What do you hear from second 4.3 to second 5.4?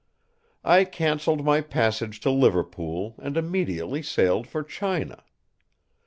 for China.